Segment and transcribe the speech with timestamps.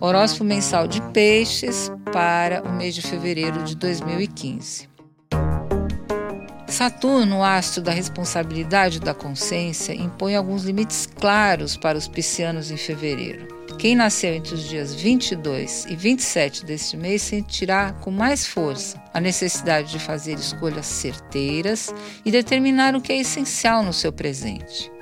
[0.00, 4.88] Horóscopo mensal de Peixes para o mês de fevereiro de 2015.
[6.68, 12.76] Saturno, astro da responsabilidade e da consciência, impõe alguns limites claros para os piscianos em
[12.76, 13.48] fevereiro.
[13.76, 19.20] Quem nasceu entre os dias 22 e 27 deste mês sentirá com mais força a
[19.20, 21.92] necessidade de fazer escolhas certeiras
[22.24, 24.92] e determinar o que é essencial no seu presente.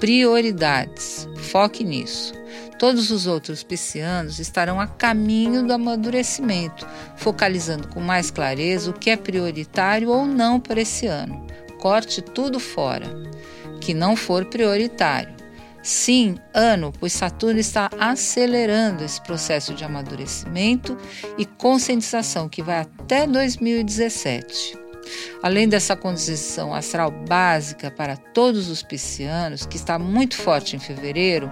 [0.00, 1.28] Prioridades.
[1.36, 2.32] Foque nisso.
[2.78, 9.10] Todos os outros piscianos estarão a caminho do amadurecimento, focalizando com mais clareza o que
[9.10, 11.46] é prioritário ou não para esse ano.
[11.78, 13.06] Corte tudo fora
[13.82, 15.34] que não for prioritário.
[15.82, 20.96] Sim, ano, pois Saturno está acelerando esse processo de amadurecimento
[21.36, 24.79] e conscientização que vai até 2017.
[25.42, 31.50] Além dessa condição astral básica para todos os piscianos, que está muito forte em fevereiro,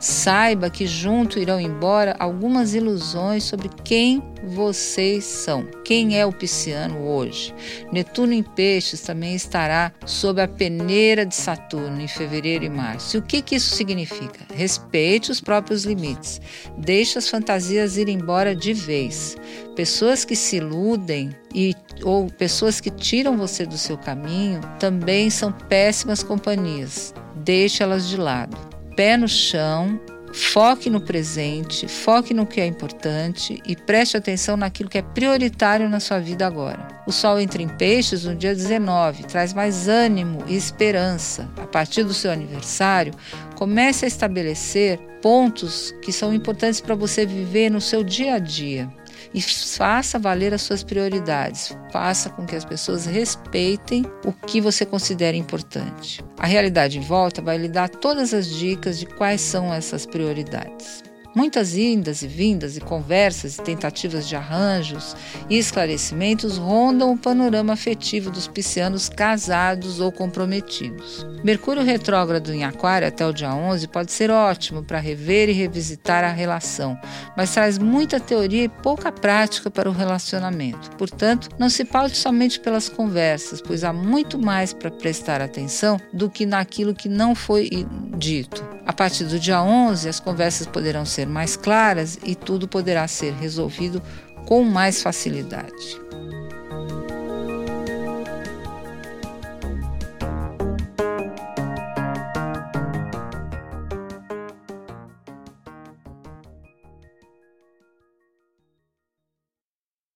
[0.00, 7.06] saiba que junto irão embora algumas ilusões sobre quem vocês são, quem é o pisciano
[7.06, 7.54] hoje.
[7.92, 13.16] Netuno em Peixes também estará sob a peneira de Saturno em fevereiro e março.
[13.16, 14.40] E o que, que isso significa?
[14.54, 16.40] Respeite os próprios limites,
[16.78, 19.36] deixe as fantasias ir embora de vez.
[19.76, 25.52] Pessoas que se iludem e ou pessoas que tiram você do seu caminho também são
[25.52, 27.12] péssimas companhias.
[27.36, 28.56] Deixe elas de lado.
[28.96, 30.00] Pé no chão,
[30.34, 35.88] foque no presente, foque no que é importante e preste atenção naquilo que é prioritário
[35.88, 36.88] na sua vida agora.
[37.06, 41.48] O Sol entra em Peixes no dia 19, traz mais ânimo e esperança.
[41.56, 43.14] A partir do seu aniversário,
[43.54, 48.90] comece a estabelecer pontos que são importantes para você viver no seu dia a dia
[49.32, 51.76] e faça valer as suas prioridades.
[51.92, 56.24] Faça com que as pessoas respeitem o que você considera importante.
[56.38, 61.02] A realidade em volta vai lhe dar todas as dicas de quais são essas prioridades.
[61.34, 65.16] Muitas indas e vindas e conversas e tentativas de arranjos
[65.50, 71.26] e esclarecimentos rondam o panorama afetivo dos piscianos casados ou comprometidos.
[71.42, 76.22] Mercúrio retrógrado em Aquário até o dia 11 pode ser ótimo para rever e revisitar
[76.22, 76.96] a relação,
[77.36, 80.90] mas traz muita teoria e pouca prática para o relacionamento.
[80.96, 86.30] Portanto, não se paute somente pelas conversas, pois há muito mais para prestar atenção do
[86.30, 87.68] que naquilo que não foi
[88.16, 88.73] dito.
[88.86, 93.32] A partir do dia 11, as conversas poderão ser mais claras e tudo poderá ser
[93.34, 94.02] resolvido
[94.46, 96.03] com mais facilidade.